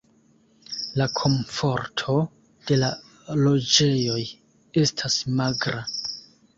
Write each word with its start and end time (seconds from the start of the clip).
La 1.01 1.05
komforto 1.19 2.17
de 2.71 2.79
la 2.81 2.91
loĝejoj 3.45 4.21
estas 4.87 5.23
magra. 5.41 5.89